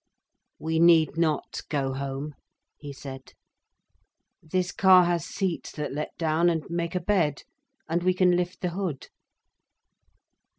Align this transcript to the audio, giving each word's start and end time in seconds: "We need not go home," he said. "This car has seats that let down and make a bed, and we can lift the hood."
"We 0.57 0.79
need 0.79 1.15
not 1.15 1.61
go 1.69 1.93
home," 1.93 2.33
he 2.75 2.91
said. 2.91 3.33
"This 4.41 4.71
car 4.71 5.03
has 5.05 5.25
seats 5.27 5.71
that 5.73 5.93
let 5.93 6.17
down 6.17 6.49
and 6.49 6.67
make 6.71 6.95
a 6.95 6.99
bed, 6.99 7.43
and 7.87 8.01
we 8.01 8.15
can 8.15 8.35
lift 8.35 8.61
the 8.61 8.69
hood." 8.71 9.09